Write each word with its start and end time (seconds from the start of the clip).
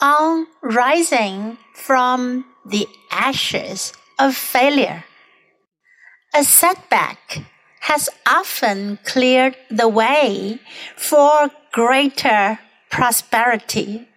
on 0.00 0.46
rising 0.62 1.58
from 1.74 2.44
the 2.66 2.86
ashes 3.10 3.92
of 4.18 4.34
failure. 4.34 5.04
A 6.34 6.44
setback 6.44 7.44
has 7.80 8.08
often 8.26 8.98
cleared 9.04 9.56
the 9.70 9.88
way 9.88 10.58
for 10.96 11.50
greater 11.72 12.58
prosperity. 12.90 14.08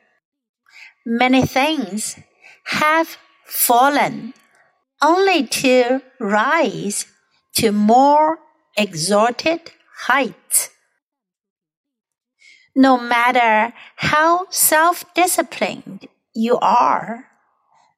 Many 1.05 1.45
things 1.45 2.17
have 2.65 3.17
fallen 3.45 4.33
only 5.01 5.45
to 5.47 6.01
rise 6.19 7.05
to 7.55 7.71
more 7.71 8.39
exalted 8.77 9.71
heights. 10.05 10.69
No 12.77 12.95
matter 12.95 13.73
how 13.95 14.45
self 14.51 15.03
disciplined 15.15 16.07
you 16.35 16.59
are, 16.59 17.25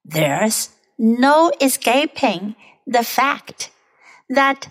there's 0.05 0.69
no 0.97 1.51
escaping 1.59 2.55
the 2.87 3.03
fact 3.03 3.71
that 4.29 4.69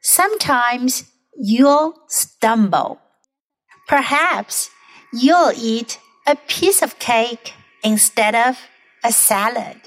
sometimes 0.00 1.10
you'll 1.36 1.94
stumble. 2.06 3.00
Perhaps 3.88 4.70
you'll 5.12 5.50
eat 5.56 5.98
a 6.24 6.36
piece 6.36 6.80
of 6.80 7.00
cake 7.00 7.54
instead 7.82 8.36
of 8.36 8.60
a 9.02 9.10
salad. 9.10 9.80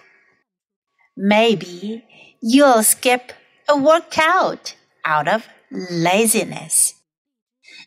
Maybe 1.16 2.04
you'll 2.42 2.84
skip 2.84 3.32
a 3.70 3.78
workout 3.78 4.76
out 5.06 5.30
of 5.30 5.48
laziness. 5.72 6.96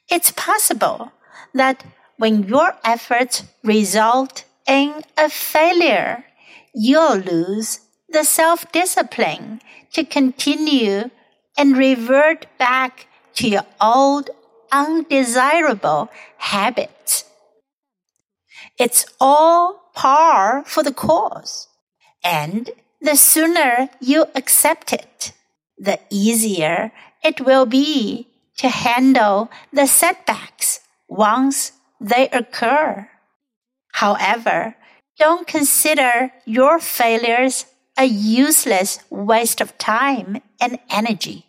It's 0.09 0.30
possible 0.30 1.12
that 1.52 1.84
when 2.16 2.45
your 2.45 2.74
efforts 2.84 3.45
result 3.62 4.45
in 4.66 5.02
a 5.16 5.29
failure, 5.29 6.24
you'll 6.74 7.19
lose 7.19 7.80
the 8.09 8.24
self 8.24 8.71
discipline 8.73 9.60
to 9.93 10.04
continue 10.04 11.10
and 11.57 11.76
revert 11.76 12.46
back 12.59 13.07
to 13.35 13.49
your 13.49 13.66
old 13.80 14.30
undesirable 14.73 16.10
habits. 16.38 17.24
It's 18.79 19.07
all 19.21 19.91
par 19.95 20.65
for 20.66 20.82
the 20.82 20.93
course. 20.93 21.69
And 22.24 22.71
the 23.01 23.16
sooner 23.16 23.91
you 24.01 24.26
accept 24.35 24.93
it, 24.93 25.32
the 25.79 26.01
easier 26.10 26.93
it 27.23 27.41
will 27.41 27.66
be 27.66 28.29
to 28.59 28.69
handle 28.69 29.51
the 29.73 29.87
setbacks 29.87 30.54
once 31.16 31.73
they 32.01 32.29
occur. 32.30 33.09
However, 33.93 34.76
don't 35.18 35.46
consider 35.46 36.32
your 36.45 36.79
failures 36.80 37.66
a 37.96 38.04
useless 38.04 38.98
waste 39.10 39.60
of 39.60 39.79
time 39.79 40.42
and 40.60 40.79
energy. 40.90 41.46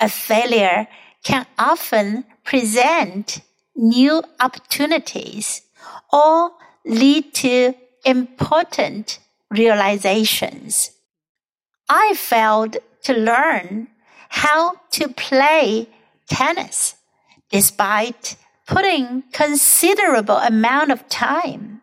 A 0.00 0.08
failure 0.08 0.88
can 1.22 1.46
often 1.58 2.24
present 2.44 3.40
new 3.76 4.22
opportunities 4.40 5.62
or 6.12 6.50
lead 6.84 7.32
to 7.34 7.74
important 8.04 9.20
realizations. 9.50 10.90
I 11.88 12.14
failed 12.16 12.78
to 13.04 13.12
learn 13.14 13.88
how 14.28 14.72
to 14.92 15.08
play 15.08 15.88
tennis 16.28 16.96
despite 17.50 18.36
putting 18.66 19.22
considerable 19.32 20.36
amount 20.36 20.90
of 20.90 21.08
time, 21.08 21.82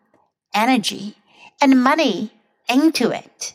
energy, 0.54 1.16
and 1.60 1.82
money 1.82 2.32
into 2.68 3.10
it. 3.10 3.54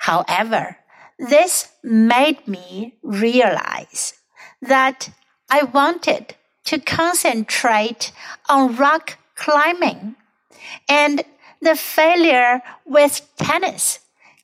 However, 0.00 0.78
this 1.18 1.72
made 1.82 2.46
me 2.46 2.94
realize 3.02 4.14
that 4.62 5.10
I 5.50 5.64
wanted 5.64 6.34
to 6.64 6.78
concentrate 6.78 8.12
on 8.48 8.76
rock 8.76 9.18
climbing 9.34 10.16
and 10.88 11.22
the 11.60 11.76
failure 11.76 12.62
with 12.84 13.28
tennis 13.36 14.00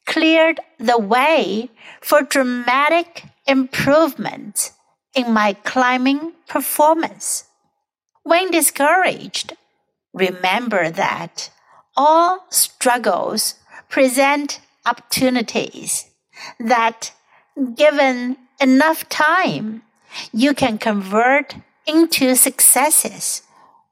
cleared 0.07 0.61
the 0.79 0.99
way 0.99 1.71
for 2.01 2.23
dramatic 2.23 3.25
improvements 3.47 4.73
in 5.15 5.33
my 5.33 5.53
climbing 5.65 6.33
performance. 6.49 7.45
When 8.25 8.51
discouraged, 8.51 9.57
remember 10.13 10.91
that 10.91 11.51
all 11.97 12.47
struggles 12.51 13.57
present 13.89 14.61
opportunities 14.87 16.07
that, 16.61 17.13
given 17.75 18.37
enough 18.61 19.09
time, 19.09 19.83
you 20.33 20.55
can 20.55 20.79
convert 20.79 21.57
into 21.87 22.37
successes 22.37 23.43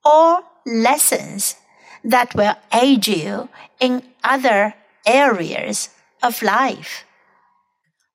or 0.04 0.42
lessons 0.64 1.56
that 2.04 2.34
will 2.34 2.54
aid 2.72 3.06
you 3.08 3.48
in 3.80 4.02
other 4.22 4.74
areas 5.06 5.90
of 6.22 6.42
life. 6.42 7.04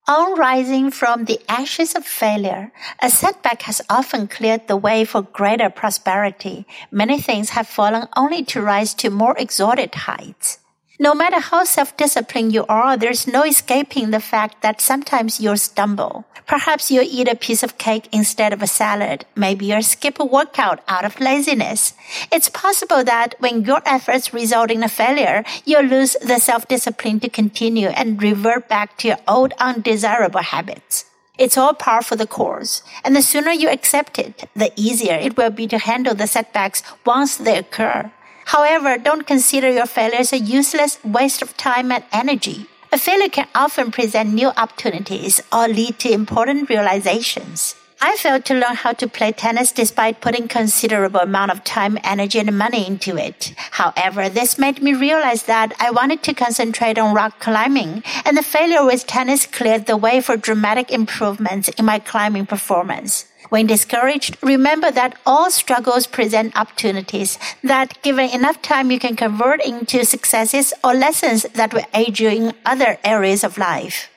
On 0.08 0.38
rising 0.38 0.92
from 0.92 1.26
the 1.26 1.42
ashes 1.50 1.96
of 1.96 2.06
failure, 2.06 2.72
a 3.02 3.10
setback 3.10 3.64
has 3.64 3.82
often 3.90 4.28
cleared 4.28 4.68
the 4.68 4.78
way 4.78 5.04
for 5.04 5.24
greater 5.24 5.72
prosperity. 5.72 6.68
Many 6.92 7.20
things 7.20 7.58
have 7.58 7.68
fallen 7.68 8.08
only 8.16 8.44
to 8.54 8.62
rise 8.62 8.94
to 9.02 9.10
more 9.10 9.36
exalted 9.36 9.96
heights. 9.96 10.60
No 10.98 11.14
matter 11.14 11.42
how 11.42 11.66
self-disciplined 11.66 12.54
you 12.54 12.66
are, 12.70 12.96
there's 12.96 13.28
no 13.28 13.44
escaping 13.44 14.12
the 14.12 14.22
fact 14.22 14.62
that 14.62 14.80
sometimes 14.80 15.42
you'll 15.42 15.58
stumble. 15.58 16.24
Perhaps 16.48 16.90
you'll 16.90 17.04
eat 17.04 17.28
a 17.28 17.36
piece 17.36 17.64
of 17.64 17.78
cake 17.78 18.08
instead 18.14 18.54
of 18.54 18.62
a 18.62 18.68
salad. 18.68 19.26
Maybe 19.36 19.66
you'll 19.66 19.82
skip 19.82 20.20
a 20.20 20.26
workout 20.26 20.80
out 20.88 21.04
of 21.04 21.20
laziness. 21.20 21.96
It's 22.32 22.48
possible 22.48 23.04
that 23.04 23.36
when 23.40 23.66
your 23.66 23.82
efforts 23.86 24.34
result 24.34 24.72
in 24.72 24.84
a 24.84 24.88
failure, 24.88 25.44
you'll 25.66 25.84
lose 25.84 26.16
the 26.22 26.40
self-discipline 26.40 27.20
to 27.22 27.30
continue 27.30 27.90
and 27.90 28.22
revert 28.22 28.70
back 28.70 28.98
to 29.00 29.10
your 29.10 29.18
old 29.28 29.54
undesirable 29.60 30.44
habits. 30.44 31.06
It's 31.38 31.58
all 31.58 31.74
par 31.74 32.04
for 32.04 32.16
the 32.16 32.28
course, 32.28 32.84
and 33.04 33.14
the 33.14 33.22
sooner 33.22 33.52
you 33.52 33.70
accept 33.70 34.18
it, 34.18 34.48
the 34.56 34.72
easier 34.78 35.16
it 35.16 35.36
will 35.36 35.50
be 35.50 35.68
to 35.68 35.78
handle 35.78 36.16
the 36.16 36.28
setbacks 36.28 36.84
once 37.06 37.36
they 37.36 37.58
occur. 37.58 38.10
However, 38.46 38.98
don't 38.98 39.28
consider 39.28 39.70
your 39.70 39.86
failures 39.86 40.32
a 40.32 40.40
useless 40.40 40.98
waste 41.04 41.42
of 41.42 41.58
time 41.58 41.92
and 41.92 42.04
energy. 42.12 42.68
A 42.92 42.98
failure 42.98 43.30
can 43.30 43.48
often 43.54 43.92
present 43.92 44.34
new 44.34 44.50
opportunities 44.56 45.42
or 45.52 45.68
lead 45.68 46.00
to 46.00 46.12
important 46.12 46.70
realizations. 46.70 47.76
I 48.02 48.16
failed 48.18 48.46
to 48.46 48.54
learn 48.54 48.76
how 48.76 48.94
to 48.94 49.08
play 49.08 49.32
tennis 49.32 49.72
despite 49.72 50.22
putting 50.22 50.48
considerable 50.48 51.22
amount 51.22 51.52
of 51.52 51.64
time, 51.64 51.98
energy, 52.04 52.40
and 52.40 52.58
money 52.58 52.86
into 52.86 53.18
it. 53.18 53.54
However, 53.72 54.30
this 54.30 54.60
made 54.60 54.82
me 54.82 54.94
realize 54.94 55.44
that 55.44 55.74
I 55.80 55.92
wanted 55.92 56.22
to 56.24 56.34
concentrate 56.34 56.98
on 56.98 57.16
rock 57.16 57.40
climbing, 57.40 58.04
and 58.26 58.38
the 58.38 58.44
failure 58.44 58.86
with 58.86 59.08
tennis 59.08 59.46
cleared 59.46 59.86
the 59.86 59.98
way 59.98 60.22
for 60.22 60.38
dramatic 60.38 60.92
improvements 60.92 61.70
in 61.70 61.86
my 61.86 62.00
climbing 62.00 62.46
performance. 62.46 63.26
When 63.50 63.68
discouraged, 63.68 64.38
remember 64.42 64.92
that 64.92 65.18
all 65.26 65.52
struggles 65.52 66.08
present 66.08 66.56
opportunities 66.58 67.38
that 67.64 68.02
given 68.02 68.30
enough 68.30 68.62
time 68.62 68.92
you 68.92 69.00
can 69.00 69.16
convert 69.16 69.64
into 69.64 70.06
successes 70.06 70.74
or 70.84 70.94
lessons 70.94 71.44
that 71.54 71.74
will 71.74 71.86
aid 71.94 72.20
you 72.20 72.30
in 72.30 72.54
other 72.66 72.98
areas 73.04 73.44
of 73.44 73.58
life. 73.58 74.10